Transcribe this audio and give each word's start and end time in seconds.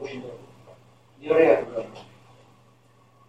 очень 0.00 0.22
дорого. 0.22 0.38
Невероятно 1.20 1.72
дорого. 1.72 1.88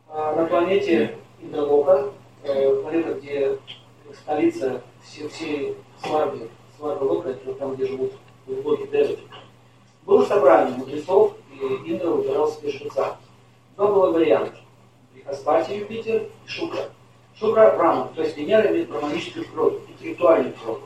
А 0.07 0.35
на 0.35 0.45
планете 0.45 1.17
Индралока, 1.41 2.11
э, 2.43 2.81
планета, 2.81 3.13
где 3.15 3.57
столица 4.13 4.81
всей, 5.03 5.27
всей 5.29 5.77
Сварги, 6.03 6.49
Сварга 6.77 7.03
Лока, 7.03 7.29
это 7.29 7.53
там, 7.53 7.75
где 7.75 7.85
живут 7.85 8.13
глубокие 8.45 8.87
девы, 8.87 9.19
было 10.05 10.25
собрание 10.25 10.77
мудрецов, 10.77 11.35
и 11.53 11.57
Индра 11.91 12.09
выбирал 12.09 12.51
себе 12.51 12.71
жреца. 12.71 13.17
Два 13.75 13.87
было 13.87 14.11
варианта. 14.11 14.57
Брихаспати 15.13 15.73
Юпитер 15.73 16.23
и 16.45 16.47
Шукра. 16.47 16.89
Шукра 17.35 17.75
Брахма, 17.75 18.11
то 18.15 18.21
есть 18.21 18.35
Венера 18.37 18.69
имеет 18.71 18.89
браманическую 18.89 19.45
кровь, 19.47 19.75
интеллектуальную 19.89 20.53
кровь. 20.55 20.79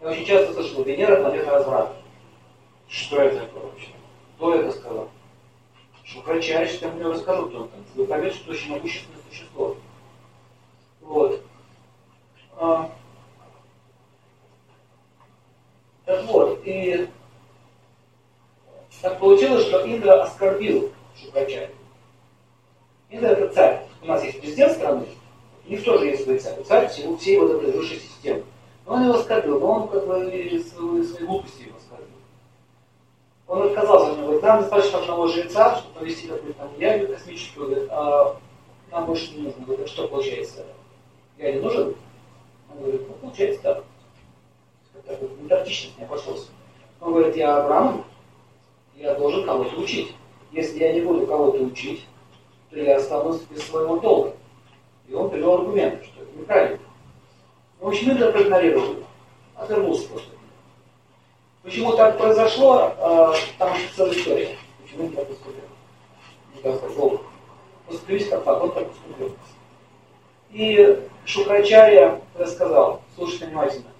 Я 0.00 0.08
очень 0.08 0.24
часто 0.24 0.54
слышал, 0.54 0.82
Венера 0.82 1.20
планета 1.20 1.50
разврата. 1.50 1.99
Что 2.90 3.22
это 3.22 3.48
вообще? 3.56 3.88
Кто 4.36 4.54
это 4.54 4.72
сказал? 4.72 5.08
Шукрачарь, 6.04 6.68
я 6.80 6.88
мне 6.88 7.04
расскажу, 7.04 7.48
кто 7.48 7.66
там. 7.68 7.84
Вы 7.94 8.04
поймете, 8.04 8.36
что 8.36 8.50
очень 8.50 8.72
могущественное 8.72 9.22
существо. 9.28 9.76
Вот. 11.00 11.40
А, 12.56 12.90
так 16.04 16.24
вот, 16.24 16.60
и 16.64 17.08
так 19.00 19.20
получилось, 19.20 19.66
что 19.66 19.86
Индра 19.86 20.24
оскорбил 20.24 20.92
Шукрачаря. 21.16 21.70
Индра 23.08 23.28
это 23.28 23.54
царь. 23.54 23.86
У 24.02 24.06
нас 24.06 24.24
есть 24.24 24.40
президент 24.40 24.72
страны, 24.72 25.06
у 25.64 25.70
них 25.70 25.84
тоже 25.84 26.06
есть 26.06 26.24
свой 26.24 26.40
царь. 26.40 26.60
Царь 26.64 26.88
всего, 26.88 27.16
всей 27.16 27.38
вот 27.38 27.52
этой 27.52 27.70
высшей 27.70 28.00
системы. 28.00 28.42
Но 28.84 28.94
он 28.94 29.04
его 29.04 29.14
оскорбил, 29.14 29.60
но 29.60 29.72
он 29.72 29.88
как 29.88 30.06
бы 30.06 30.60
свои 30.60 31.24
глупости. 31.24 31.59
Он 33.50 33.62
отказался 33.64 34.12
от 34.12 34.18
него, 34.18 34.38
нам 34.38 34.60
достаточно 34.60 35.00
одного 35.00 35.26
жреца, 35.26 35.74
чтобы 35.74 35.94
провести 35.98 36.28
какую-то 36.28 36.56
там 36.56 36.68
ягу 36.78 37.12
космическую, 37.12 37.66
говорит, 37.66 37.88
а 37.90 38.36
нам 38.92 39.06
больше 39.06 39.32
не 39.32 39.42
нужно. 39.42 39.66
Говорит, 39.66 39.88
что 39.88 40.06
получается? 40.06 40.64
Я 41.36 41.50
не 41.54 41.58
нужен? 41.58 41.96
Он 42.70 42.78
говорит, 42.80 43.08
ну 43.08 43.14
получается 43.14 43.60
так. 43.60 43.84
Так 45.04 45.20
вот, 45.20 45.32
не 45.40 46.04
обошелся. 46.04 46.46
Он 47.00 47.12
говорит, 47.12 47.34
я 47.34 47.56
Абрам, 47.56 48.04
я 48.94 49.14
должен 49.14 49.44
кого-то 49.44 49.80
учить. 49.80 50.14
Если 50.52 50.78
я 50.78 50.92
не 50.92 51.00
буду 51.00 51.26
кого-то 51.26 51.58
учить, 51.58 52.06
то 52.70 52.78
я 52.78 52.98
останусь 52.98 53.40
без 53.50 53.64
своего 53.64 53.96
долга. 53.96 54.36
И 55.08 55.14
он 55.14 55.28
привел 55.28 55.54
аргументы, 55.54 56.04
что 56.04 56.22
это 56.22 56.38
неправильно. 56.38 56.78
Но 57.80 57.88
очень 57.88 58.12
это 58.12 58.30
проигнорировал, 58.30 58.94
отвернулся 59.56 60.08
просто. 60.08 60.30
Почему 61.62 61.92
так 61.92 62.16
произошло, 62.16 62.94
э, 62.96 63.32
там 63.58 63.76
целая 63.94 64.12
история. 64.12 64.56
Почему 64.82 65.06
он 65.06 65.12
так 65.12 65.28
поступил. 65.28 65.62
Так 66.62 66.96
долго. 66.96 67.20
Поступились 67.86 68.28
как 68.28 68.44
факт, 68.44 68.62
он 68.62 68.72
так 68.72 68.88
поступил. 68.88 69.36
И 70.50 71.06
Шукрачарья 71.26 72.20
рассказал, 72.34 73.02
слушайте 73.14 73.46
внимательно, 73.46 73.90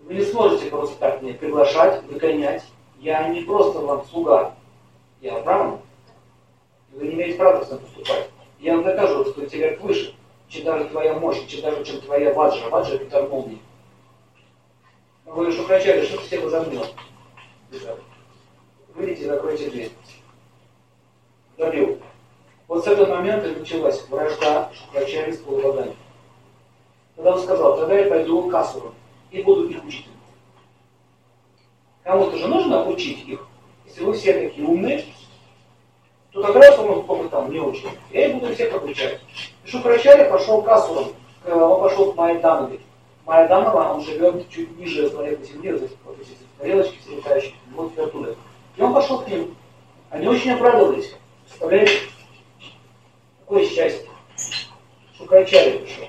вы 0.00 0.14
не 0.14 0.24
сможете 0.24 0.66
просто 0.66 0.96
так 0.98 1.22
меня 1.22 1.34
приглашать, 1.34 2.02
выгонять. 2.04 2.64
Я 2.98 3.28
не 3.28 3.40
просто 3.40 3.78
вам 3.78 4.04
слуга, 4.06 4.54
я 5.20 5.40
браман. 5.40 5.78
Вы 6.92 7.06
не 7.06 7.14
имеете 7.14 7.38
права 7.38 7.64
так 7.64 7.80
поступать. 7.80 8.28
Я 8.58 8.74
вам 8.74 8.84
докажу, 8.84 9.24
что 9.24 9.44
интеллект 9.44 9.80
выше, 9.80 10.14
чем 10.48 10.64
даже 10.64 10.86
твоя 10.86 11.14
мощь, 11.14 11.46
чем 11.46 11.62
даже 11.62 11.84
чем 11.84 12.00
твоя 12.00 12.34
ваджра. 12.34 12.68
Ваджра 12.68 12.96
это 12.96 13.06
удар 13.06 13.28
молнии. 15.34 15.58
Он 15.58 15.66
говорит, 15.66 16.08
что 16.08 16.22
себе 16.22 16.40
возомнил? 16.40 16.86
Выйдите 18.94 19.22
и 19.22 19.26
закройте 19.26 19.70
дверь. 19.70 19.92
Добил. 21.56 21.98
Вот 22.68 22.84
с 22.84 22.88
этого 22.88 23.16
момента 23.16 23.48
началась 23.48 24.02
вражда 24.08 24.70
Шукрачари 24.72 25.32
с 25.32 25.38
полуводами. 25.38 25.96
Тогда 27.16 27.32
он 27.34 27.42
сказал, 27.42 27.76
тогда 27.78 27.98
я 27.98 28.08
пойду 28.08 28.48
к 28.48 28.54
Асуру 28.54 28.94
и 29.30 29.42
буду 29.42 29.68
их 29.68 29.84
учить. 29.84 30.06
Кому-то 32.04 32.36
же 32.36 32.48
нужно 32.48 32.88
учить 32.88 33.26
их. 33.28 33.46
Если 33.86 34.04
вы 34.04 34.12
все 34.14 34.32
такие 34.32 34.66
умные, 34.66 35.04
то 36.32 36.42
тогда 36.42 36.60
раз 36.60 36.78
он 36.78 37.04
только 37.06 37.28
там 37.28 37.50
не 37.50 37.58
учит. 37.58 37.90
Я 38.10 38.28
их 38.28 38.36
буду 38.36 38.54
всех 38.54 38.74
обучать. 38.74 39.20
И 39.64 39.68
Шукрачаря 39.68 40.30
пошел 40.30 40.62
к 40.62 40.68
Асурам. 40.68 41.08
Он 41.44 41.80
пошел 41.80 42.12
к 42.12 42.16
Майданове. 42.16 42.80
Майданова, 43.30 43.94
он 43.94 44.00
живет 44.02 44.48
чуть 44.48 44.76
ниже 44.76 45.08
планеты 45.08 45.44
Земли, 45.44 45.70
вот 46.04 46.18
эти 46.20 46.36
тарелочки 46.58 46.98
все 47.00 47.14
летающие, 47.14 47.54
вот 47.76 47.96
оттуда. 47.96 48.34
И 48.76 48.82
он 48.82 48.92
пошел 48.92 49.20
к 49.20 49.28
ним. 49.28 49.54
Они 50.10 50.26
очень 50.26 50.50
обрадовались. 50.50 51.14
Представляете? 51.46 51.92
Какое 53.38 53.66
счастье. 53.66 54.08
Шукачарь 55.16 55.78
пришел. 55.78 56.06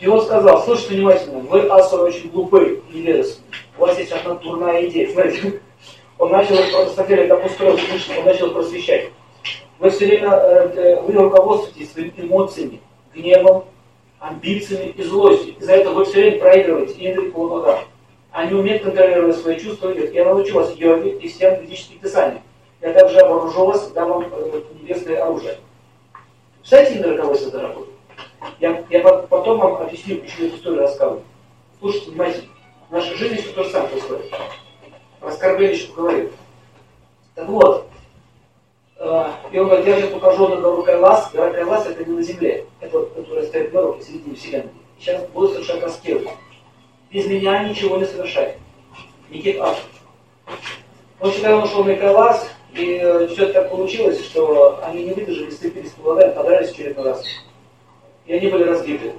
И 0.00 0.08
он 0.08 0.22
сказал, 0.22 0.64
слушайте 0.64 0.96
внимательно, 0.96 1.38
вы, 1.38 1.68
асуры, 1.68 2.02
очень 2.02 2.30
глупые 2.30 2.80
и 2.90 2.98
невежественные. 2.98 3.52
У 3.78 3.82
вас 3.82 3.96
есть 3.96 4.10
одна 4.10 4.34
дурная 4.34 4.84
идея. 4.88 5.12
Смотрите, 5.12 5.62
он 6.18 6.32
начал, 6.32 6.56
на 6.56 6.86
самом 6.90 7.08
деле, 7.08 7.32
устроил 7.32 7.78
он 8.18 8.24
начал 8.24 8.50
просвещать. 8.50 9.10
Вы 9.78 9.90
все 9.90 10.06
время, 10.06 10.30
э, 10.30 10.72
э, 10.74 11.00
вы 11.02 11.12
руководствуетесь 11.12 11.92
своими 11.92 12.14
эмоциями, 12.16 12.80
гневом, 13.14 13.66
амбициями 14.22 14.90
и 14.96 15.02
злостью. 15.02 15.54
Из-за 15.58 15.72
этого 15.72 15.94
вы 15.94 16.04
все 16.04 16.14
время 16.14 16.38
проигрываете 16.38 16.94
и 16.94 17.12
не 17.12 17.30
полногам. 17.30 17.80
Они 18.30 18.54
умеют 18.54 18.84
контролировать 18.84 19.36
свои 19.36 19.58
чувства. 19.58 19.88
Говорят, 19.88 20.12
я 20.12 20.24
научу 20.24 20.54
вас 20.54 20.74
йоге 20.76 21.10
и 21.18 21.28
всем 21.28 21.60
ведическим 21.60 21.98
писаниям. 21.98 22.42
Я 22.80 22.92
также 22.92 23.18
оборужу 23.18 23.66
вас, 23.66 23.90
дам 23.90 24.08
вам 24.08 24.24
э, 24.32 24.62
небесное 24.80 25.22
оружие. 25.22 25.58
Представляете, 26.60 26.98
Индра, 26.98 27.16
кого 27.16 27.34
это 27.34 27.60
работает? 27.60 27.96
Я, 28.60 28.84
я 28.90 29.00
потом 29.00 29.58
вам 29.58 29.82
объясню, 29.82 30.18
почему 30.18 30.46
эту 30.46 30.56
историю 30.56 30.80
рассказываю. 30.80 31.22
Слушайте 31.80 32.10
внимательно. 32.10 32.48
В 32.88 32.92
нашей 32.92 33.16
жизни 33.16 33.36
все 33.36 33.52
то 33.52 33.64
же 33.64 33.70
самое 33.70 33.90
происходит. 33.90 34.32
Оскорбление 35.20 35.76
еще 35.76 35.88
поговорим. 35.88 36.30
Так 37.34 37.48
вот, 37.48 37.88
и 39.02 39.58
он 39.58 39.68
сейчас 39.84 40.10
покажу 40.10 40.46
на 40.46 40.56
гору 40.56 40.84
Кайлас. 40.84 41.32
Гора 41.32 41.52
Кайлас 41.52 41.86
это 41.86 42.04
не 42.04 42.14
на 42.14 42.22
земле. 42.22 42.66
Это 42.80 43.00
которая 43.00 43.46
стоит 43.46 43.70
в 43.70 43.72
гору 43.72 43.94
посередине 43.94 44.36
Вселенной. 44.36 44.70
Сейчас 45.00 45.26
буду 45.30 45.48
совершать 45.48 45.82
раскиру. 45.82 46.20
Без 47.10 47.26
меня 47.26 47.64
ничего 47.68 47.96
не 47.96 48.04
совершать. 48.04 48.58
Никаких 49.28 49.60
актов. 49.60 49.88
Он 51.20 51.32
когда 51.32 51.56
он 51.56 51.64
ушел 51.64 51.82
на 51.84 51.96
Кайлас, 51.96 52.48
и 52.74 53.00
э, 53.02 53.26
все 53.28 53.52
так 53.52 53.70
получилось, 53.70 54.24
что 54.24 54.80
они 54.84 55.04
не 55.04 55.12
выдержали, 55.12 55.50
сцепились 55.50 55.90
по 55.90 56.02
глазам, 56.02 56.34
подрались 56.34 56.68
в 56.68 56.72
очередной 56.72 57.04
раз. 57.04 57.24
И 58.26 58.32
они 58.32 58.46
были 58.48 58.64
разбиты. 58.64 59.14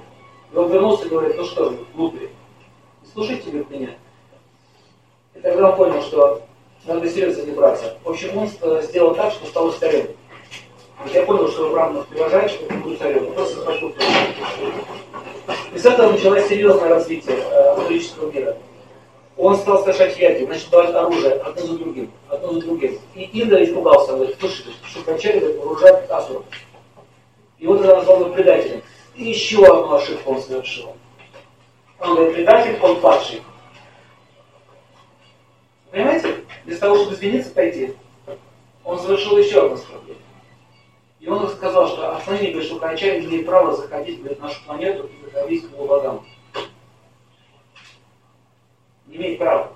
И 0.52 0.56
он 0.56 0.72
вернулся 0.72 1.04
и 1.04 1.08
говорит, 1.10 1.36
ну 1.36 1.44
что 1.44 1.70
же, 1.70 1.78
глупые, 1.94 2.30
слушайте 3.12 3.50
говорит, 3.50 3.70
меня. 3.70 3.90
И 5.34 5.40
тогда 5.40 5.70
он 5.70 5.76
понял, 5.76 6.02
что 6.02 6.42
надо 6.86 7.08
серьезно 7.08 7.42
не 7.42 7.52
браться. 7.52 7.96
В 8.04 8.10
общем, 8.10 8.36
он 8.36 8.50
э, 8.60 8.82
сделал 8.82 9.14
так, 9.14 9.32
что 9.32 9.46
стал. 9.46 9.66
Вот 9.66 11.12
я 11.12 11.22
понял, 11.24 11.48
что 11.48 11.70
Браманов 11.70 12.06
привожает, 12.06 12.50
что 12.50 12.64
я 12.64 12.80
буду 12.80 12.96
царем. 12.96 13.28
Он 13.28 13.34
просто 13.34 13.56
захватил 13.56 13.94
И 15.74 15.78
с 15.78 15.86
этого 15.86 16.12
началось 16.12 16.46
серьезное 16.48 16.88
развитие 16.88 17.36
э, 17.36 17.76
католического 17.76 18.30
мира. 18.30 18.56
Он 19.36 19.56
стал 19.56 19.82
совершать 19.82 20.16
яги, 20.18 20.44
значит, 20.44 20.70
давать 20.70 20.94
оружие 20.94 21.34
одно 21.34 21.66
за 21.66 21.78
другим, 21.78 22.10
одно 22.28 22.52
за 22.52 22.60
другим. 22.60 22.98
И 23.14 23.42
Индра 23.42 23.64
испугался, 23.64 24.12
говорит, 24.12 24.36
слушай, 24.38 24.66
что 24.86 25.00
вначале 25.00 25.40
говорит, 25.40 25.58
вооружать 25.58 26.10
асуров. 26.10 26.44
И 27.58 27.66
вот 27.66 27.78
тогда 27.78 27.96
назвал 27.96 28.20
его 28.20 28.32
предателем. 28.32 28.82
И 29.16 29.24
еще 29.24 29.64
одну 29.64 29.94
ошибку 29.94 30.34
он 30.34 30.42
совершил. 30.42 30.94
Он 31.98 32.14
говорит, 32.14 32.34
предатель, 32.34 32.78
он 32.80 33.00
падший. 33.00 33.42
Понимаете? 35.90 36.43
Для 36.64 36.76
того, 36.78 36.96
чтобы 36.96 37.14
извиниться, 37.14 37.50
пойти, 37.50 37.94
он 38.84 38.98
совершил 38.98 39.36
еще 39.38 39.64
одно 39.64 39.74
оскорбление. 39.74 40.22
И 41.20 41.28
он 41.28 41.48
сказал, 41.48 41.88
что 41.88 42.16
основные 42.16 42.50
говорит, 42.50 42.70
что 42.70 42.78
Кайчай 42.78 43.20
не 43.20 43.26
имеет 43.26 43.46
права 43.46 43.74
заходить 43.74 44.18
говорит, 44.18 44.38
в 44.38 44.42
нашу 44.42 44.64
планету 44.64 45.06
и 45.08 45.24
заходить 45.24 45.66
к 45.66 45.72
его 45.72 45.86
богам. 45.86 46.26
Не 49.06 49.16
имеет 49.16 49.38
права. 49.38 49.72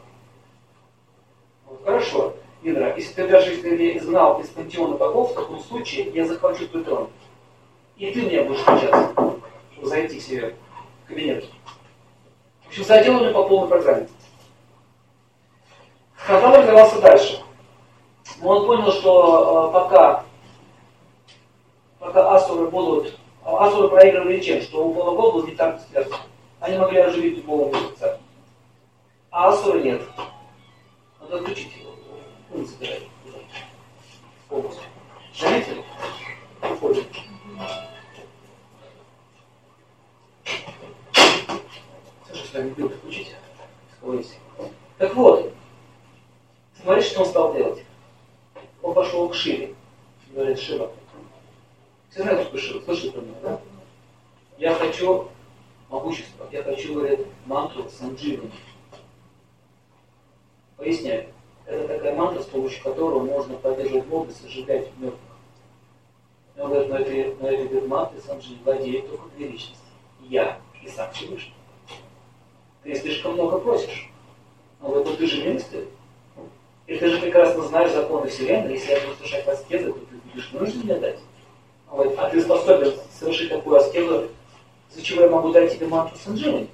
Вот, 1.66 1.82
хорошо, 1.84 2.34
Индра, 2.62 2.94
если 2.96 3.14
ты 3.14 3.28
даже 3.28 3.50
если 3.50 3.62
ты 3.62 3.76
меня 3.76 3.98
изгнал 3.98 4.40
из 4.40 4.48
пантеона 4.48 4.96
богов, 4.96 5.30
в 5.30 5.34
таком 5.34 5.60
случае 5.60 6.10
я 6.10 6.26
захвачу 6.26 6.68
твой 6.68 6.84
трон. 6.84 7.10
И 7.96 8.10
ты 8.10 8.22
мне 8.22 8.42
будешь 8.42 8.60
сейчас, 8.60 9.10
чтобы 9.72 9.86
зайти 9.86 10.18
к 10.18 10.22
себе 10.22 10.54
в 11.04 11.08
кабинет. 11.08 11.44
В 12.64 12.68
общем, 12.68 12.84
заделали 12.84 13.32
по 13.32 13.48
полной 13.48 13.68
программе. 13.68 14.08
Каталог 16.28 16.58
развивался 16.58 17.00
дальше. 17.00 17.42
Но 18.42 18.50
он 18.50 18.66
понял, 18.66 18.92
что 18.92 19.70
э, 19.70 19.72
пока, 19.72 20.24
пока 21.98 22.34
асуры 22.34 22.68
будут, 22.68 23.18
асуры 23.42 23.88
проигрывали 23.88 24.38
чем? 24.40 24.60
Что 24.60 24.86
у 24.86 24.92
богов 24.92 25.32
был 25.32 25.46
гитар 25.46 25.80
сердце. 25.90 26.14
Они 26.60 26.76
могли 26.76 26.98
оживить 26.98 27.38
любого 27.38 27.74
мудреца. 27.74 28.20
А 29.30 29.48
асуры 29.48 29.80
нет. 29.80 30.02
Надо 31.18 31.36
отключить 31.36 31.74
его. 31.78 31.92
Он 32.54 32.66
собирает. 32.66 33.07
Поясняю. 60.78 61.26
Это 61.66 61.86
такая 61.86 62.14
мантра, 62.14 62.40
с 62.40 62.46
помощью 62.46 62.82
которой 62.82 63.20
можно 63.20 63.56
поддерживать 63.56 64.06
молодость 64.06 64.44
и 64.44 64.48
сжигать 64.48 64.88
мертвых. 64.98 65.20
Он 66.56 66.70
говорит, 66.70 66.88
но 66.88 66.98
этой, 66.98 67.34
но 67.40 67.48
этой 67.48 67.86
мантры 67.86 68.20
Сандживани 68.20 68.62
владеет 68.64 69.10
только 69.10 69.28
две 69.36 69.48
личности. 69.48 69.84
Я 70.22 70.58
и 70.82 70.88
сам 70.88 71.10
Всевышний. 71.12 71.52
Ты 72.82 72.94
слишком 72.94 73.34
много 73.34 73.58
просишь. 73.58 74.10
Он 74.80 74.92
говорит, 74.92 75.18
ты 75.18 75.26
же 75.26 75.44
милостивый. 75.44 75.88
И 76.86 76.96
ты 76.96 77.08
же 77.08 77.20
прекрасно 77.20 77.64
знаешь 77.64 77.92
законы 77.92 78.28
Вселенной, 78.28 78.74
если 78.74 78.92
я 78.92 79.00
буду 79.00 79.16
совершать 79.16 79.46
аскезы, 79.46 79.92
то 79.92 79.98
ты 79.98 80.16
будешь 80.32 80.50
вынужден 80.52 80.80
мне 80.80 80.94
дать. 80.94 81.18
Он 81.90 81.98
говорит, 81.98 82.18
а 82.18 82.30
ты 82.30 82.40
способен 82.40 82.94
совершить 83.12 83.50
такую 83.50 83.76
аскезу, 83.76 84.28
за 84.90 85.00
я 85.00 85.28
могу 85.28 85.52
дать 85.52 85.74
тебе 85.74 85.86
мантру 85.86 86.16
Сандживани? 86.16 86.68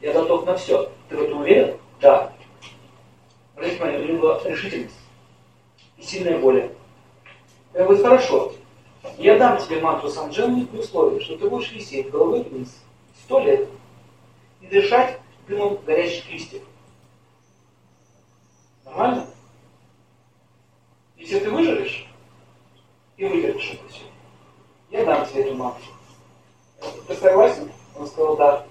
Я 0.00 0.12
готов 0.12 0.46
на 0.46 0.56
все. 0.56 0.90
Ты 1.08 1.16
в 1.16 1.22
этом 1.22 1.40
уверен? 1.40 1.76
Да. 2.00 2.32
Него 3.86 4.18
была 4.18 4.42
решительность 4.44 4.94
и 5.96 6.02
сильная 6.02 6.38
воля. 6.38 6.72
Я 7.74 7.84
говорю, 7.84 8.02
хорошо, 8.02 8.52
я 9.18 9.38
дам 9.38 9.58
тебе 9.58 9.80
мантру 9.80 10.08
Сандживани 10.08 10.64
при 10.64 10.78
условии, 10.78 11.20
что 11.20 11.36
ты 11.36 11.48
будешь 11.48 11.72
висеть 11.72 12.10
головой 12.10 12.42
вниз 12.42 12.76
сто 13.24 13.40
лет 13.40 13.68
и 14.60 14.66
дышать 14.66 15.18
дымом 15.46 15.78
горящих 15.86 16.30
листьев. 16.30 16.62
Нормально? 18.84 19.26
Если 21.16 21.38
ты 21.38 21.50
выживешь 21.50 22.06
и 23.16 23.24
вытерпишь 23.24 23.72
это 23.72 23.88
все, 23.92 24.04
я 24.90 25.04
дам 25.04 25.26
тебе 25.26 25.42
эту 25.42 25.54
мантру. 25.54 25.92
Ты 27.06 27.14
согласен? 27.14 27.70
Он 27.96 28.06
сказал, 28.06 28.36
да. 28.36 28.66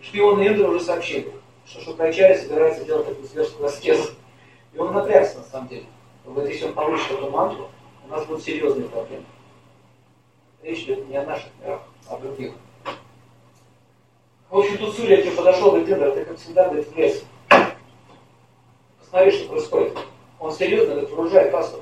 Шпионы 0.00 0.48
Индра 0.48 0.68
уже 0.68 0.80
сообщили, 0.80 1.32
что 1.66 1.80
Шукрачаря 1.80 2.38
собирается 2.38 2.84
делать 2.84 3.06
такую 3.06 3.26
зверскую 3.26 3.66
аскезу. 3.66 4.12
И 4.72 4.78
он 4.78 4.92
напрягся 4.92 5.38
на 5.38 5.44
самом 5.44 5.68
деле. 5.68 5.86
Вот 6.24 6.46
если 6.48 6.66
он 6.66 6.74
получит 6.74 7.10
эту 7.10 7.30
мантру, 7.30 7.68
у 8.04 8.08
нас 8.08 8.24
будут 8.26 8.44
серьезные 8.44 8.88
проблемы. 8.88 9.24
Речь 10.62 10.84
идет 10.84 11.08
не 11.08 11.16
о 11.16 11.26
наших 11.26 11.48
мирах, 11.60 11.82
а 12.08 12.14
о 12.14 12.18
других. 12.18 12.52
В 14.48 14.58
общем, 14.58 14.78
тут 14.78 14.94
Сурья 14.94 15.22
нему 15.22 15.36
подошел, 15.36 15.70
говорит, 15.70 15.88
Индра, 15.88 16.10
ты 16.10 16.24
как 16.24 16.36
всегда, 16.36 16.64
говорит, 16.68 16.86
в 16.86 16.96
лес. 16.96 17.24
Посмотри, 19.00 19.30
что 19.30 19.48
происходит. 19.48 19.98
Он 20.38 20.52
серьезно, 20.52 20.94
говорит, 20.94 21.10
вооружает 21.10 21.54
асов. 21.54 21.80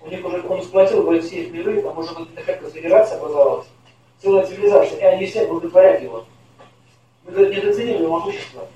У 0.00 0.08
них 0.08 0.24
уже, 0.24 0.40
он 0.46 0.62
сплотил, 0.62 1.02
говорит, 1.02 1.24
все 1.24 1.42
их 1.42 1.52
миры, 1.52 1.82
там 1.82 1.98
уже 1.98 2.14
какая-то 2.14 2.70
федерация 2.70 3.18
образовалась, 3.18 3.66
целая 4.22 4.46
цивилизация, 4.46 4.98
и 4.98 5.02
они 5.02 5.26
все 5.26 5.46
благотворят 5.46 6.00
его. 6.00 6.24
Мы, 7.24 7.32
говорит, 7.32 7.56
недооценили 7.56 8.02
его 8.02 8.18
могущество. 8.18 8.68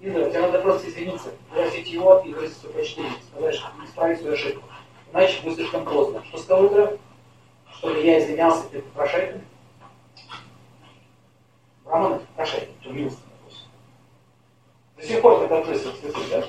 Индра, 0.00 0.30
тебе 0.30 0.40
надо 0.40 0.60
просто 0.60 0.88
извиниться, 0.88 1.30
просить 1.50 1.88
его 1.88 2.22
и 2.24 2.32
выразить 2.32 2.56
свое 2.58 2.74
почтение, 2.74 3.12
сказать, 3.30 3.54
что 3.56 3.68
исправить 3.84 4.18
свою 4.18 4.34
ошибку. 4.34 4.68
Иначе 5.12 5.42
будет 5.42 5.56
слишком 5.56 5.84
поздно. 5.84 6.22
Что 6.28 6.38
сказал 6.38 6.66
Индра? 6.66 6.98
Что 7.72 7.96
я 7.96 8.20
извинялся 8.20 8.68
перед 8.68 8.84
попрошайками? 8.86 9.44
Браманы, 11.84 12.20
попрошайки, 12.20 12.70
кто 12.80 12.90
милостно 12.90 13.24
До 14.96 15.02
сих 15.02 15.20
пор, 15.20 15.40
когда 15.40 15.62
крысы 15.62 15.90
цветы, 16.00 16.20
да? 16.30 16.44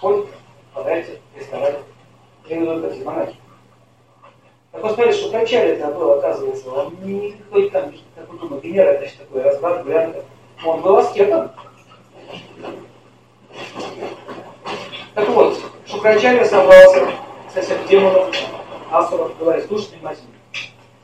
Ходит, 0.00 0.28
подайте, 0.72 1.20
рисковать. 1.36 1.80
Я 2.46 2.56
веду 2.58 2.72
это 2.72 3.04
монахи. 3.04 3.36
Так 4.72 4.82
вот, 4.82 4.94
смотрите, 4.94 5.18
что 5.18 5.28
вначале 5.30 5.72
это 5.72 5.88
было, 5.88 6.18
оказывается, 6.18 6.70
он 6.70 6.96
не 7.02 7.32
какой-то 7.32 7.80
там, 7.80 7.94
как 8.14 8.28
вы 8.28 8.38
думаете, 8.38 8.68
Венера, 8.68 8.98
значит, 8.98 9.18
такой 9.18 9.42
разврат, 9.42 9.84
гулянка. 9.84 10.24
Он 10.64 10.80
был 10.80 10.96
аскетом. 10.96 11.50
Так 15.14 15.28
вот, 15.30 15.60
Шукрачарья 16.00 16.46
собрался 16.46 17.12
со 17.52 17.60
всех 17.60 17.86
демонов, 17.86 18.34
асуров, 18.90 19.36
говорит, 19.38 19.66
слушайте 19.66 19.96
внимательно. 19.96 20.30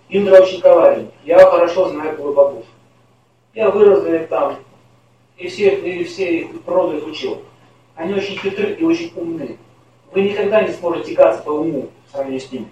Индра 0.08 0.40
очень 0.40 0.58
коварен. 0.62 1.10
Я 1.26 1.38
хорошо 1.38 1.90
знаю 1.90 2.16
твой 2.16 2.32
богов. 2.32 2.64
Я 3.52 3.69
вырос, 3.69 4.28
там, 4.31 4.56
и 5.37 5.48
все, 5.48 5.75
и 5.75 6.02
все 6.04 6.38
их 6.38 6.46
роды 6.64 6.96
их 6.96 7.06
учил. 7.06 7.43
Они 7.94 8.14
очень 8.14 8.38
хитры 8.38 8.72
и 8.72 8.84
очень 8.84 9.12
умны. 9.16 9.58
Вы 10.12 10.22
никогда 10.22 10.62
не 10.62 10.72
сможете 10.72 11.14
тягаться 11.14 11.43
по 11.43 11.50
уму 11.50 11.90
в 12.08 12.12
сравнении 12.12 12.38
с 12.38 12.50
ними. 12.50 12.69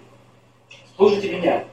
Слушайте 0.95 1.31
меня. 1.31 1.65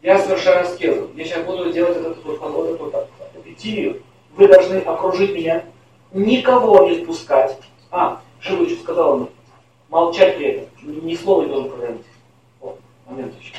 Я 0.00 0.20
совершаю 0.20 0.62
аскезу. 0.62 1.10
Я 1.16 1.24
сейчас 1.24 1.44
буду 1.44 1.72
делать 1.72 1.96
этот 1.96 2.24
вот 2.24 2.38
вот, 2.38 2.78
вот, 2.78 3.08
эпитию. 3.34 4.00
Вы 4.36 4.46
должны 4.46 4.76
окружить 4.76 5.34
меня, 5.34 5.64
никого 6.12 6.88
не 6.88 7.02
впускать. 7.02 7.58
А, 7.90 8.20
Шивыч 8.38 8.78
сказал 8.78 9.16
ему, 9.16 9.28
молчать 9.88 10.36
при 10.36 10.46
этом, 10.46 10.68
ни 10.82 11.14
слова 11.14 11.42
не 11.42 11.48
должен 11.48 11.70
проговорить. 11.70 12.06
Вот, 12.60 12.80
момент 13.06 13.34
еще. 13.40 13.52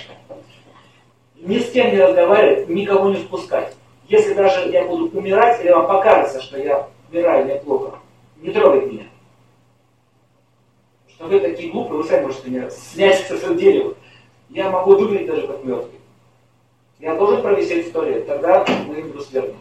Ни 1.35 1.59
с 1.59 1.71
кем 1.71 1.91
не 1.91 2.01
разговаривать, 2.01 2.67
никого 2.69 3.09
не 3.09 3.17
впускать. 3.17 3.75
Если 4.07 4.33
даже 4.33 4.69
я 4.69 4.85
буду 4.85 5.17
умирать, 5.17 5.61
или 5.61 5.71
вам 5.71 5.87
покажется, 5.87 6.41
что 6.41 6.57
я 6.57 6.87
умираю, 7.11 7.45
мне 7.45 7.55
плохо, 7.55 7.99
не 8.37 8.51
трогать 8.51 8.91
меня. 8.91 9.05
Что 11.09 11.25
вы 11.25 11.39
такие 11.39 11.71
глупые, 11.71 12.01
вы 12.01 12.07
сами 12.07 12.25
можете 12.25 12.49
меня 12.49 12.69
снять 12.69 13.25
с 13.27 13.31
этого 13.31 13.55
дерева. 13.55 13.95
Я 14.49 14.69
могу 14.69 14.95
выглядеть 14.95 15.27
даже 15.27 15.47
как 15.47 15.63
мертвый. 15.63 15.99
Я 16.99 17.15
должен 17.15 17.41
провисеть 17.41 17.89
сто 17.89 18.03
лет, 18.03 18.25
тогда 18.25 18.65
мы 18.87 18.95
им 18.99 19.19
свергнем. 19.19 19.59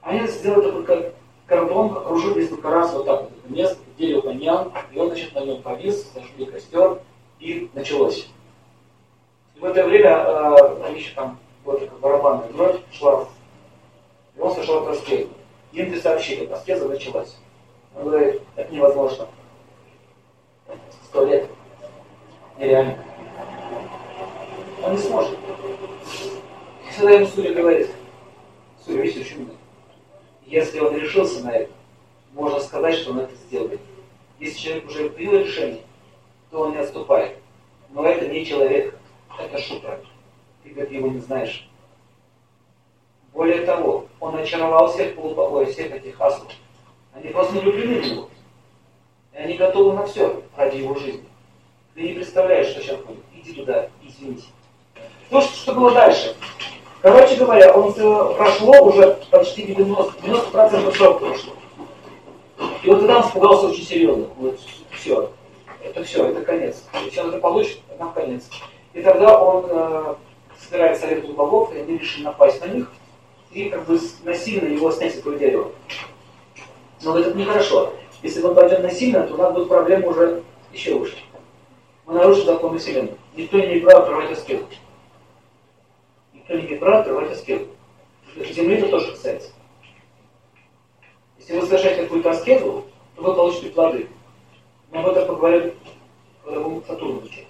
Они 0.00 0.26
сделали 0.26 0.66
такой 0.66 0.84
как 0.84 1.13
кордон, 1.46 1.96
окружили 1.96 2.42
несколько 2.42 2.70
раз 2.70 2.92
вот 2.92 3.06
так 3.06 3.22
вот 3.22 3.30
это 3.30 3.52
место, 3.52 3.78
дерево 3.98 4.22
баньян, 4.22 4.72
и 4.92 4.98
он, 4.98 5.08
значит, 5.08 5.34
на 5.34 5.40
нем 5.40 5.62
повис, 5.62 6.10
зажгли 6.14 6.46
костер, 6.46 7.00
и 7.40 7.70
началось. 7.74 8.28
И 9.56 9.60
в 9.60 9.64
это 9.64 9.84
время 9.84 10.24
э, 10.26 10.94
еще 10.94 11.14
там 11.14 11.38
вот 11.64 11.80
такая 11.80 11.98
барабанная 11.98 12.48
дробь 12.48 12.80
шла, 12.92 13.26
и 14.36 14.40
он 14.40 14.52
совершил 14.52 14.78
от 14.78 14.88
раскрытия. 14.88 15.28
Инты 15.72 16.00
сообщили, 16.00 16.46
аскеза 16.46 16.88
началась. 16.88 17.36
Он 17.96 18.04
говорит, 18.04 18.42
это 18.56 18.72
невозможно. 18.72 19.26
Сто 21.04 21.24
лет. 21.24 21.48
Нереально. 22.58 22.98
Он 24.82 24.92
не 24.92 24.98
сможет. 24.98 25.38
И 26.86 26.92
всегда 26.92 27.10
ему 27.10 27.26
Суря 27.26 27.54
говорит, 27.54 27.90
Суря, 28.84 29.02
видите, 29.02 29.20
очень 29.20 29.38
много. 29.38 29.54
Если 30.46 30.78
он 30.80 30.96
решился 30.96 31.42
на 31.44 31.50
это, 31.50 31.72
можно 32.32 32.60
сказать, 32.60 32.96
что 32.96 33.12
он 33.12 33.20
это 33.20 33.34
сделает. 33.34 33.80
Если 34.38 34.58
человек 34.58 34.86
уже 34.86 35.10
принял 35.10 35.38
решение, 35.38 35.82
то 36.50 36.60
он 36.60 36.72
не 36.72 36.78
отступает. 36.78 37.38
Но 37.90 38.04
это 38.04 38.26
не 38.28 38.44
человек, 38.44 38.98
это 39.38 39.58
шутра. 39.58 40.00
Ты, 40.62 40.70
как 40.70 40.90
его 40.90 41.08
не 41.08 41.20
знаешь. 41.20 41.68
Более 43.32 43.64
того, 43.64 44.06
он 44.20 44.36
очаровал 44.36 44.92
всех 44.92 45.14
полупокоя, 45.16 45.66
всех 45.66 45.92
этих 45.92 46.20
асов. 46.20 46.46
Они 47.12 47.28
просто 47.30 47.58
влюблены 47.58 48.00
в 48.00 48.06
него. 48.06 48.28
И 49.32 49.36
они 49.36 49.54
готовы 49.54 49.94
на 49.94 50.06
все 50.06 50.42
ради 50.56 50.76
его 50.78 50.94
жизни. 50.94 51.24
Ты 51.94 52.02
не 52.02 52.12
представляешь, 52.14 52.68
что 52.68 52.80
сейчас 52.80 53.00
будет. 53.00 53.24
Иди 53.34 53.52
туда, 53.52 53.88
извините. 54.02 54.46
Ну, 55.30 55.40
что, 55.40 55.56
что 55.56 55.74
было 55.74 55.92
дальше? 55.92 56.34
Короче 57.04 57.36
говоря, 57.36 57.70
он 57.74 57.92
все 57.92 58.34
прошло 58.34 58.80
уже 58.80 59.18
почти 59.30 59.66
90%, 59.66 60.22
90% 60.22 60.96
срок 60.96 61.18
прошло. 61.18 61.52
И 62.82 62.88
вот 62.88 63.00
тогда 63.00 63.18
он 63.18 63.26
испугался 63.26 63.66
очень 63.66 63.84
серьезно. 63.84 64.26
Вот 64.38 64.58
все. 64.90 65.30
Это 65.82 66.02
все, 66.02 66.26
это 66.28 66.40
конец. 66.40 66.82
Если 67.04 67.20
он 67.20 67.28
это 67.28 67.40
получит, 67.40 67.80
это 67.90 68.06
конец. 68.14 68.48
И 68.94 69.02
тогда 69.02 69.38
он 69.38 69.66
э, 69.68 70.14
собирает 70.58 70.98
совет 70.98 71.30
богов, 71.34 71.74
и 71.74 71.80
они 71.80 71.98
решили 71.98 72.24
напасть 72.24 72.62
на 72.62 72.70
них 72.70 72.90
и 73.52 73.68
как 73.68 73.84
бы 73.84 74.00
насильно 74.22 74.66
его 74.66 74.90
снять 74.90 75.14
с 75.14 75.18
этого 75.18 75.36
дерева. 75.36 75.72
Но 77.02 77.18
это 77.18 77.36
нехорошо. 77.36 77.92
Если 78.22 78.40
он 78.40 78.54
пойдет 78.54 78.82
насильно, 78.82 79.26
то 79.26 79.34
у 79.34 79.36
нас 79.36 79.52
будет 79.52 79.68
проблема 79.68 80.08
уже 80.08 80.42
еще 80.72 80.94
выше. 80.94 81.18
Мы 82.06 82.14
нарушим 82.14 82.46
законы 82.46 82.78
Вселенной. 82.78 83.12
Никто 83.36 83.58
не 83.58 83.66
имеет 83.66 83.84
права 83.84 84.04
отрывать 84.04 84.32
аскету. 84.32 84.64
Отрывать 86.48 87.32
аскету. 87.32 87.68
Земли 88.36 88.76
это 88.76 88.88
тоже 88.88 89.12
касается. 89.12 89.50
Если 91.38 91.58
вы 91.58 91.66
совершаете 91.66 92.02
какую-то 92.02 92.30
аскету, 92.30 92.84
то 93.16 93.22
вы 93.22 93.34
получите 93.34 93.70
плоды. 93.70 94.08
Мы 94.90 95.00
об 95.00 95.06
этом 95.06 95.26
поговорим, 95.26 95.74
когда 96.44 96.60
будем 96.60 96.84
Сатурн 96.84 97.18
изучать. 97.20 97.46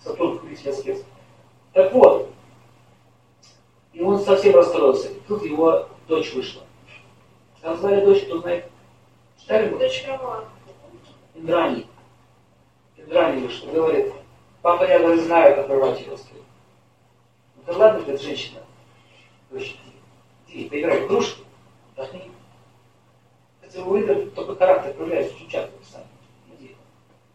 Сатурн 0.00 0.38
в 0.38 0.66
аскет. 0.66 1.04
Так 1.72 1.92
вот, 1.92 2.30
и 3.92 4.00
он 4.02 4.18
совсем 4.20 4.54
расстроился. 4.54 5.08
И 5.08 5.20
тут 5.26 5.44
его 5.44 5.88
дочь 6.06 6.32
вышла. 6.34 6.62
Назвали 7.62 8.04
дочь, 8.04 8.22
кто 8.22 8.40
знает? 8.40 8.70
Читали 9.40 9.70
вы? 9.70 9.78
Дочь 9.78 10.04
кого? 10.06 10.44
Индрани. 11.34 11.86
Индрани 12.96 13.42
вышла, 13.42 13.70
говорит, 13.70 14.12
папа, 14.62 14.84
я 14.84 14.98
говорит, 15.00 15.24
знаю, 15.24 15.56
как 15.56 15.68
рвать 15.68 16.00
его 16.00 16.16
скрыт. 16.16 16.42
Да 17.68 17.76
ладно, 17.76 18.00
говорит, 18.00 18.22
женщина. 18.22 18.60
Дочь, 19.50 19.76
иди, 20.48 20.70
поиграй 20.70 21.02
в 21.02 21.06
игрушки, 21.06 21.42
отдохни. 21.94 22.30
Хотя 23.60 23.82
у 23.82 23.94
игр 23.94 24.30
только 24.30 24.56
характер 24.56 24.94
проявляется, 24.94 25.34
очень 25.34 25.50
часто 25.50 25.70
писание. 25.76 26.08
Иди. 26.58 26.74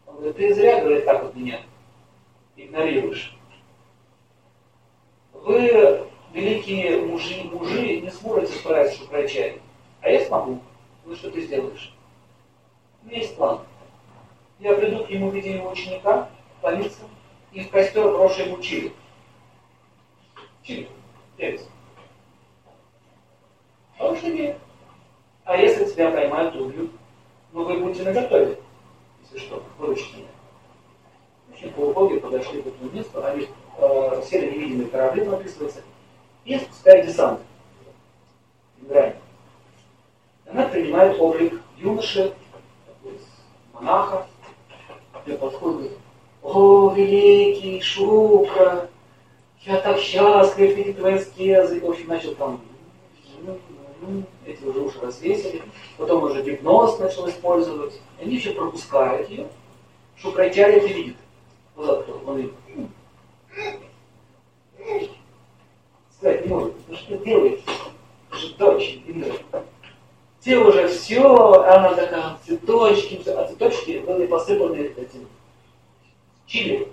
Он 0.08 0.16
говорит, 0.16 0.36
ты 0.36 0.52
зря, 0.52 0.80
говорит, 0.80 1.04
так 1.04 1.22
вот 1.22 1.36
меня 1.36 1.62
игнорируешь. 2.56 3.36
Вы, 5.32 6.04
великие 6.32 7.02
мужи, 7.02 7.44
мужи, 7.44 8.00
не 8.00 8.10
сможете 8.10 8.54
справиться 8.54 8.96
с 8.96 8.98
шукрачами. 8.98 9.62
А 10.00 10.08
я 10.10 10.26
смогу. 10.26 10.60
Ну 11.04 11.14
что 11.14 11.30
ты 11.30 11.42
сделаешь? 11.42 11.94
У 13.04 13.06
меня 13.06 13.18
есть 13.18 13.36
план. 13.36 13.60
Я 14.58 14.74
приду 14.74 15.04
к 15.04 15.10
нему 15.10 15.30
в 15.30 15.34
виде 15.34 15.54
его 15.54 15.70
ученика, 15.70 16.28
политься, 16.60 17.02
и 17.52 17.60
в 17.60 17.70
костер 17.70 18.10
брошу 18.10 18.42
ему 18.42 18.60
чили. 18.60 18.92
Чили. 20.64 20.88
Перец. 21.36 21.68
Идея. 24.24 24.58
А 25.44 25.56
если 25.56 25.84
тебя 25.84 26.10
поймают, 26.10 26.54
то 26.54 26.60
убьют. 26.60 26.90
Ну 27.52 27.64
вы 27.64 27.78
будете 27.78 28.04
наготове, 28.04 28.58
если 29.22 29.38
что, 29.38 29.62
выручите 29.78 30.16
меня. 30.16 30.28
В 31.48 31.52
общем, 31.52 31.72
полубоги 31.72 32.18
подошли 32.18 32.62
к 32.62 32.66
этому 32.66 32.90
месту, 32.90 33.24
они 33.24 33.48
э, 33.78 34.22
сели 34.24 34.50
невидимые 34.50 34.88
корабли, 34.88 35.24
написывается, 35.24 35.82
и 36.46 36.58
спускают 36.58 37.06
десант. 37.06 37.40
Грань. 38.78 39.14
Она 40.46 40.68
принимает 40.68 41.20
облик 41.20 41.60
юноши, 41.76 42.32
монаха, 43.74 44.26
и 45.26 45.32
подходит, 45.32 45.92
о, 46.42 46.92
великий 46.94 47.80
Шукра, 47.80 48.88
я 49.62 49.80
так 49.80 49.98
счастлив 49.98 50.76
видеть 50.76 50.98
твои 50.98 51.14
аскезы. 51.14 51.80
В 51.80 51.88
общем, 51.88 52.08
начал 52.08 52.34
там, 52.34 52.60
эти 54.46 54.62
уже 54.64 54.80
уши 54.80 55.00
развесили, 55.00 55.62
потом 55.96 56.24
уже 56.24 56.42
гипноз 56.42 56.98
начал 56.98 57.28
использовать. 57.28 58.00
Они 58.20 58.36
еще 58.36 58.50
пропускают 58.52 59.28
ее, 59.28 59.48
Шукрачаря 60.16 60.76
это 60.76 60.86
видит. 60.86 61.16
Вот 61.74 62.08
он. 62.26 62.50
Сказать 66.16 66.46
не 66.46 66.48
может, 66.48 66.74
ну 66.88 66.96
что 66.96 68.38
же 68.38 68.54
дочь 68.56 68.98
Индры. 69.06 69.32
Те 70.40 70.58
уже 70.58 70.88
все, 70.88 71.22
она 71.62 71.94
такая, 71.94 72.38
цветочки, 72.44 73.22
а 73.28 73.46
цветочки 73.46 74.02
были 74.06 74.26
посыпаны 74.26 74.76
этим 74.76 75.26
чили, 76.46 76.88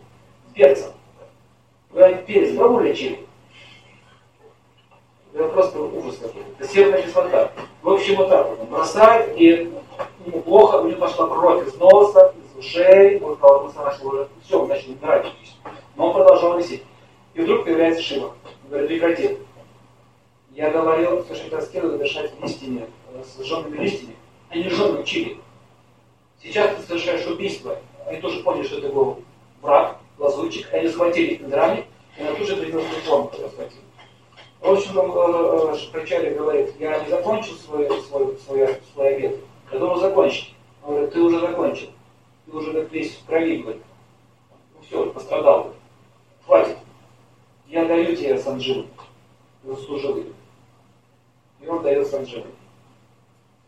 перцем. 0.54 0.94
Вы 1.90 2.24
перец 2.26 2.56
пробовали 2.56 2.94
чили? 2.94 3.28
Это 5.34 5.50
просто 5.50 5.80
ужас 6.12 6.20
какой-то. 6.20 6.50
Это 6.60 6.74
серная 6.74 7.02
кислота. 7.02 7.52
В 7.82 7.90
общем, 7.90 8.16
вот 8.16 8.30
так 8.30 8.50
вот. 8.50 8.60
Он 8.62 8.68
бросает, 8.68 9.38
и 9.38 9.72
ему 10.26 10.42
плохо, 10.42 10.76
у 10.76 10.88
него 10.88 11.00
пошла 11.00 11.28
кровь 11.28 11.68
из 11.68 11.76
носа, 11.76 12.34
из 12.38 12.60
ушей, 12.60 13.20
он 13.20 13.38
начал 13.76 14.08
уже, 14.08 14.28
все, 14.46 14.62
он 14.62 14.68
начал 14.68 14.92
умирать. 14.92 15.28
Но 15.96 16.08
он 16.08 16.14
продолжал 16.14 16.58
висеть. 16.58 16.84
И 17.34 17.42
вдруг 17.42 17.66
появляется 17.66 18.04
Шива. 18.04 18.28
Он 18.64 18.70
говорит, 18.70 18.90
прекрати. 18.90 19.38
Я 20.54 20.70
говорил, 20.70 21.24
что 21.24 21.62
следует 21.62 21.98
дышать 21.98 22.32
листьями, 22.42 22.88
с 23.24 23.42
сжженными 23.42 23.78
листьями, 23.78 24.16
а 24.50 24.58
не 24.58 24.70
сжженным 24.70 25.04
чили. 25.06 25.38
Сейчас 26.44 26.76
ты 26.76 26.82
совершаешь 26.84 27.26
убийство. 27.28 27.78
Они 28.06 28.20
тоже 28.20 28.42
поняли, 28.44 28.66
что 28.66 28.80
это 28.80 28.90
был 28.90 29.24
враг, 29.62 29.98
лазутчик. 30.18 30.68
Они 30.74 30.90
схватили 30.90 31.36
их 31.36 31.48
драме, 31.48 31.86
и 32.18 32.22
она 32.22 32.34
тут 32.34 32.48
же 32.48 32.58
принялась 32.58 32.86
форму, 33.06 33.30
когда 33.30 33.48
схватили. 33.48 33.82
В 34.62 34.70
общем, 34.70 34.92
э, 34.96 35.76
Шапрачари 35.76 36.36
говорит, 36.36 36.76
я 36.80 37.04
не 37.04 37.10
закончил 37.10 37.56
свой, 37.56 37.88
свой, 38.04 38.38
свой, 38.38 38.80
свой 38.94 39.16
обед. 39.16 39.40
Я 39.72 39.80
думал 39.80 40.00
закончить. 40.00 40.54
Он 40.84 40.92
говорит, 40.92 41.14
ты 41.14 41.20
уже 41.20 41.40
закончил. 41.40 41.90
Ты 42.46 42.52
уже 42.56 42.74
как 42.74 42.92
весь 42.92 43.16
в 43.16 43.26
крови, 43.26 43.58
говорит. 43.58 43.82
Ну 44.76 44.82
все, 44.86 45.10
пострадал. 45.10 45.74
Хватит. 46.46 46.78
Я 47.68 47.86
даю 47.86 48.16
тебе 48.16 48.38
Сандживу. 48.38 48.86
Заслужил 49.64 50.18
ее. 50.18 50.34
И 51.60 51.68
он 51.68 51.82
дает 51.82 52.08
Сандживу. 52.08 52.46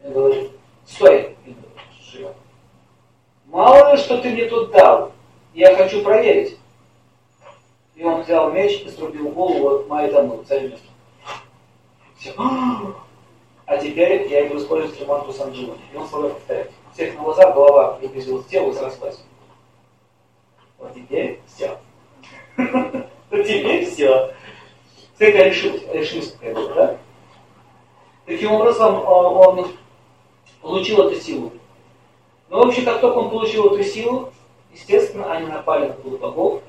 Он 0.04 0.14
говорит, 0.14 0.52
стой, 0.86 1.36
Шива. 2.00 2.36
Мало 3.48 3.94
ли, 3.94 3.98
что 3.98 4.22
ты 4.22 4.30
мне 4.30 4.46
тут 4.46 4.72
дал. 4.72 5.12
Я 5.56 5.76
хочу 5.76 6.04
проверить. 6.04 6.60
И 7.96 8.04
он 8.04 8.22
взял 8.22 8.52
меч 8.52 8.82
и 8.82 8.90
срубил 8.90 9.30
голову 9.30 9.70
от 9.70 9.88
Майдану, 9.88 10.44
царю 10.44 10.76
Все. 12.18 12.34
А 13.66 13.78
теперь 13.94 14.28
я 14.28 14.48
иду 14.48 14.58
использовать 14.58 15.00
ремонту 15.00 15.32
Сандживани. 15.32 15.80
И 15.94 15.96
он 15.96 16.08
стал 16.08 16.30
повторять. 16.30 16.72
У 16.90 16.94
всех 16.94 17.16
на 17.16 17.22
глазах 17.22 17.54
голова 17.54 17.94
приблизилась 17.94 18.46
к 18.46 18.50
телу 18.50 18.72
и 18.72 18.74
срослась. 18.74 19.24
Вот 20.80 20.94
теперь 20.94 21.40
все. 21.48 21.78
Вот 23.30 23.48
теперь 23.48 23.90
все. 23.90 24.32
Кстати, 25.14 25.38
решилась, 25.38 25.82
решилась 25.92 26.32
какая 26.34 26.54
была, 26.54 26.74
да? 26.76 26.98
Таким 28.28 28.52
образом, 28.52 29.04
он 29.04 29.72
получил 30.62 31.08
эту 31.08 31.20
силу. 31.20 31.52
Но 32.50 32.58
ну, 32.58 32.66
вообще, 32.66 32.84
как 32.84 33.02
только 33.02 33.18
он 33.18 33.32
получил 33.32 33.74
эту 33.74 33.84
силу, 33.84 34.32
естественно, 34.72 35.34
они 35.34 35.48
напали 35.48 35.88
на 35.88 35.94
полубогов, 35.94 36.62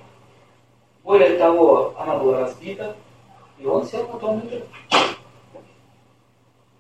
более 1.03 1.37
того, 1.37 1.93
она 1.99 2.17
была 2.17 2.41
разбита, 2.41 2.97
и 3.59 3.67
он 3.67 3.85
сел 3.85 4.09
на 4.09 4.19
том. 4.19 4.43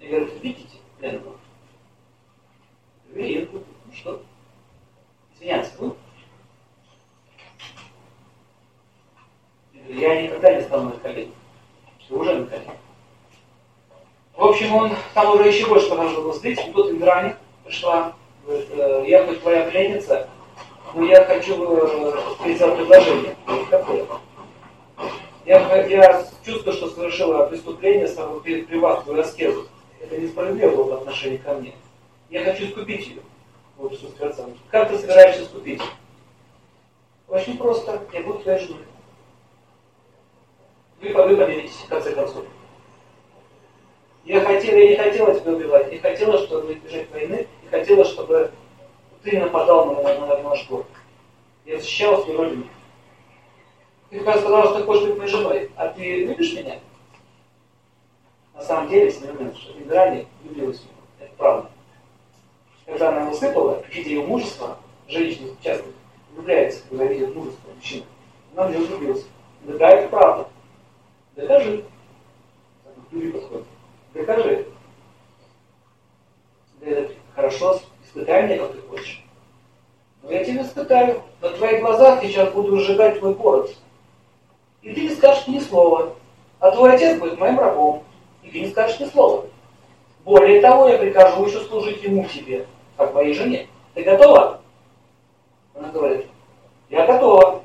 И 0.04 0.06
говорит, 0.06 0.42
видите, 0.42 0.76
пленного? 0.98 1.36
Вижу. 3.08 3.48
Ну 3.86 3.92
что? 3.92 4.22
Извиняться, 5.34 5.72
ну? 5.80 5.96
Я 9.88 10.22
никогда 10.22 10.54
не 10.54 10.60
стану 10.62 10.90
на 10.90 10.96
колени. 10.96 11.32
Что 12.00 12.18
уже 12.18 12.34
на 12.38 12.46
колени. 12.46 12.78
В 14.34 14.44
общем, 14.44 14.94
уже 15.34 15.48
еще 15.48 15.66
больше 15.66 15.88
злить, 16.40 16.60
и 16.66 16.70
тут 16.72 16.90
Индраник 16.90 17.36
пришла, 17.64 18.14
говорит, 18.44 18.68
«Э, 18.72 19.04
я 19.06 19.26
хоть 19.26 19.40
твоя 19.40 19.68
пленница, 19.70 20.28
но 20.94 21.04
я 21.06 21.24
хочу 21.24 21.54
сделать 22.44 22.76
предложение. 22.76 23.36
Я, 25.44 25.86
я 25.86 26.26
чувствую, 26.44 26.74
что 26.74 26.88
совершила 26.88 27.46
преступление, 27.46 28.08
при, 28.42 28.62
при 28.62 28.78
вас, 28.78 29.06
аскезу. 29.06 29.66
Это 30.00 30.16
несправедливо 30.18 30.76
было 30.76 30.90
по 30.90 30.96
отношению 30.96 31.40
ко 31.42 31.54
мне. 31.54 31.74
Я 32.30 32.44
хочу 32.44 32.64
искупить 32.64 33.08
ее. 33.08 33.22
Вот 33.76 33.94
что 33.94 34.08
сказать. 34.10 34.36
Как 34.70 34.88
ты 34.88 34.98
собираешься 34.98 35.42
искупить? 35.42 35.82
Очень 37.28 37.58
просто. 37.58 38.00
Я 38.12 38.22
буду 38.22 38.40
твоей 38.40 38.60
женой. 38.60 38.82
Вы, 41.00 41.12
вы 41.12 41.36
помиритесь, 41.36 41.76
в 41.76 41.88
конце 41.88 42.12
концов. 42.12 42.44
Я 44.24 44.40
хотела, 44.40 44.76
я 44.76 44.88
не 44.90 44.96
хотела 44.96 45.38
тебя 45.38 45.52
убивать, 45.52 45.92
не 45.92 45.98
хотела, 45.98 46.38
чтобы 46.38 46.72
избежать 46.72 47.10
войны, 47.10 47.46
не 47.62 47.68
хотела, 47.68 48.04
чтобы 48.04 48.50
ты 49.22 49.38
нападал 49.38 49.86
на, 49.86 50.02
на, 50.02 50.26
на 50.26 50.42
наш 50.42 50.66
город. 50.66 50.86
Я 51.66 51.78
защищал 51.78 52.22
свою 52.22 52.38
родину. 52.38 52.66
Ты 54.08 54.18
когда 54.18 54.38
сказал, 54.38 54.64
что 54.64 54.78
ты 54.78 54.84
хочешь 54.84 55.08
быть 55.08 55.18
моей 55.18 55.30
женой, 55.30 55.70
а 55.76 55.88
ты 55.88 56.24
любишь 56.24 56.54
меня? 56.54 56.78
На 58.54 58.62
самом 58.62 58.88
деле, 58.88 59.10
Семен 59.10 59.54
что 59.54 59.78
Индра 59.78 60.24
влюбилась 60.42 60.78
в 60.78 60.84
него. 60.84 60.94
Это 61.20 61.32
правда. 61.36 61.70
Когда 62.86 63.08
она 63.08 63.22
его 63.22 63.34
сыпала, 63.34 63.82
видя 63.90 64.08
ее 64.08 64.22
мужество, 64.22 64.78
женщины 65.06 65.54
часто 65.62 65.84
влюбляются, 66.32 66.82
когда 66.88 67.04
видят 67.06 67.34
мужество 67.34 67.70
мужчины. 67.74 68.04
Она 68.54 68.68
в 68.68 68.70
него 68.70 68.84
влюбилась. 68.84 69.26
Да, 69.64 69.88
это 69.90 70.08
правда. 70.08 70.48
Докажи. 71.36 71.84
К 73.10 73.12
любви 73.12 73.32
подходит. 73.32 73.66
Да 76.80 76.90
это 76.90 77.12
хорошо 77.34 77.80
Испытай 78.06 78.44
меня, 78.44 78.58
как 78.58 78.72
ты 78.72 78.80
хочешь. 78.82 79.24
Но 80.22 80.30
я 80.30 80.44
тебя 80.44 80.62
испытаю. 80.62 81.22
На 81.40 81.50
твоих 81.50 81.80
глазах 81.80 82.22
сейчас 82.22 82.52
буду 82.52 82.78
сжигать 82.78 83.18
твой 83.18 83.34
город. 83.34 83.74
И 84.82 84.92
ты 84.92 85.02
не 85.02 85.10
скажешь 85.10 85.48
ни 85.48 85.58
слова. 85.58 86.14
А 86.60 86.70
твой 86.70 86.94
отец 86.94 87.18
будет 87.18 87.38
моим 87.40 87.58
рабом. 87.58 88.04
И 88.44 88.50
ты 88.50 88.60
не 88.60 88.68
скажешь 88.68 89.00
ни 89.00 89.06
слова. 89.06 89.46
Более 90.24 90.60
того, 90.60 90.88
я 90.88 90.98
прикажу 90.98 91.44
еще 91.44 91.60
служить 91.64 92.02
ему 92.04 92.24
тебе, 92.26 92.66
как 92.96 93.12
моей 93.14 93.34
жене. 93.34 93.66
Ты 93.94 94.04
готова? 94.04 94.60
Она 95.74 95.88
говорит, 95.88 96.26
я 96.88 97.04
готова. 97.06 97.62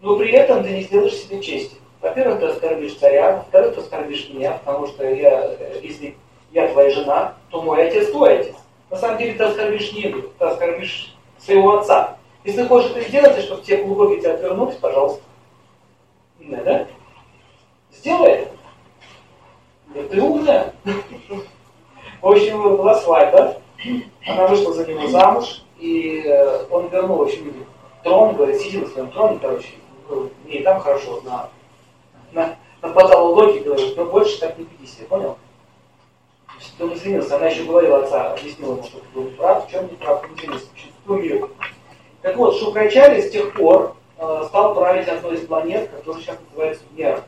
Но 0.00 0.18
при 0.18 0.32
этом 0.32 0.62
ты 0.62 0.70
не 0.70 0.82
сделаешь 0.82 1.16
себе 1.16 1.40
чести. 1.40 1.76
Во-первых, 2.02 2.40
ты 2.40 2.46
оскорбишь 2.46 2.96
царя, 2.96 3.36
во-вторых, 3.36 3.76
ты 3.76 3.80
оскорбишь 3.80 4.28
меня, 4.30 4.58
потому 4.64 4.88
что 4.88 5.08
я, 5.08 5.54
э, 5.56 5.78
если 5.82 6.16
я 6.50 6.68
твоя 6.68 6.90
жена, 6.90 7.34
то 7.48 7.62
мой 7.62 7.86
отец 7.86 8.10
твой 8.10 8.40
отец. 8.40 8.56
На 8.90 8.96
самом 8.96 9.18
деле 9.18 9.34
ты 9.34 9.44
оскорбишь 9.44 9.92
не 9.92 10.02
его, 10.02 10.28
ты 10.36 10.44
оскорбишь 10.44 11.14
своего 11.38 11.78
отца. 11.78 12.16
Если 12.42 12.66
хочешь 12.66 12.90
это 12.90 13.08
сделать, 13.08 13.38
чтобы 13.44 13.62
тебе 13.62 13.84
глубоко 13.84 14.16
тебя 14.16 14.34
отвернулись, 14.34 14.74
пожалуйста. 14.74 15.22
Умная, 16.40 16.64
да? 16.64 16.86
Сделай 17.92 18.32
это. 18.32 20.08
Ты 20.10 20.20
умная. 20.20 20.74
В 22.20 22.26
общем, 22.26 22.62
была 22.76 22.96
свадьба. 22.96 23.58
Она 24.26 24.48
вышла 24.48 24.72
за 24.72 24.86
него 24.86 25.06
замуж, 25.06 25.62
и 25.78 26.22
э, 26.24 26.66
он 26.68 26.88
вернул, 26.88 27.18
в 27.18 27.22
общем, 27.22 27.64
трон, 28.02 28.34
говорит, 28.34 28.60
сиди 28.60 28.78
на 28.78 28.86
своем 28.88 29.10
троне, 29.10 29.38
короче, 29.40 29.68
ну, 30.08 30.30
мне 30.44 30.58
и 30.58 30.62
там 30.62 30.80
хорошо, 30.80 31.20
на, 31.24 31.48
на, 32.32 32.56
на 32.80 32.88
патологии, 32.88 33.60
говорит, 33.60 33.96
но 33.96 34.04
больше 34.06 34.40
так 34.40 34.58
не 34.58 34.64
веди 34.64 34.86
себя, 34.86 35.06
понял? 35.08 35.38
Он 36.80 36.88
не 36.88 36.94
извинился, 36.94 37.36
она 37.36 37.46
еще 37.46 37.64
говорила 37.64 38.02
отца, 38.02 38.32
объяснила 38.32 38.72
ему, 38.74 38.84
что 38.84 38.98
ты 38.98 39.06
был 39.14 39.26
прав, 39.36 39.66
в 39.66 39.70
чем 39.70 39.88
не 39.88 39.96
прав, 39.96 40.28
не 40.28 40.36
извинился, 40.36 40.66
мир. 41.06 41.48
Так 42.22 42.36
вот, 42.36 42.56
Шукрачари 42.56 43.20
с 43.20 43.30
тех 43.30 43.52
пор 43.54 43.96
э, 44.18 44.44
стал 44.46 44.74
править 44.74 45.08
одной 45.08 45.34
из 45.34 45.46
планет, 45.46 45.90
которая 45.90 46.22
сейчас 46.22 46.38
называется 46.48 46.84
Венера. 46.92 47.24